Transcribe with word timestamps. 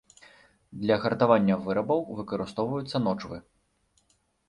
Для 0.85 0.97
гартавання 1.03 1.55
вырабаў 1.67 2.01
выкарыстоўваюцца 2.23 2.97
ночвы. 3.07 3.37